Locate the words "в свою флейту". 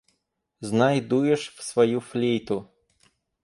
1.53-2.73